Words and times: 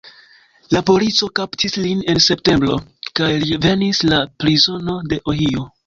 La 0.75 0.79
polico 0.89 1.29
kaptis 1.41 1.77
lin 1.85 2.01
en 2.15 2.21
septembro 2.29 2.81
kaj 3.23 3.31
li 3.47 3.63
venis 3.69 4.05
al 4.21 4.29
prizono 4.45 5.01
de 5.15 5.27
Ohio. 5.35 5.73